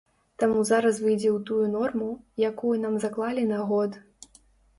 [0.43, 2.07] Таму зараз выйдзе ў тую норму,
[2.49, 4.01] якую нам заклалі на год.